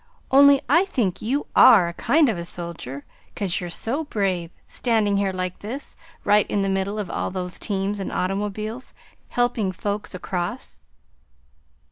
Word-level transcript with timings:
Only 0.31 0.63
I 0.67 0.85
think 0.85 1.21
you 1.21 1.45
ARE 1.55 1.87
a 1.89 1.93
kind 1.93 2.27
of 2.27 2.35
a 2.35 2.43
soldier, 2.43 3.05
'cause 3.35 3.61
you're 3.61 3.69
so 3.69 4.03
brave 4.05 4.49
standing 4.65 5.17
here 5.17 5.31
like 5.31 5.59
this, 5.59 5.95
right 6.23 6.49
in 6.49 6.63
the 6.63 6.69
middle 6.73 6.97
of 6.97 7.11
all 7.11 7.29
these 7.29 7.59
teams 7.59 7.99
and 7.99 8.11
automobiles, 8.11 8.95
helping 9.29 9.71
folks 9.71 10.15
across." 10.15 10.79